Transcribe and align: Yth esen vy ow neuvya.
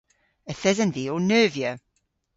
Yth 0.51 0.67
esen 0.71 0.91
vy 0.95 1.03
ow 1.13 1.21
neuvya. 1.29 1.71